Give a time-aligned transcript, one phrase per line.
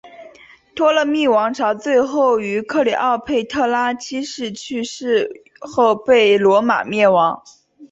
[0.75, 7.43] 托勒密王朝最后于克丽奥佩特拉七世去世后被罗马灭亡。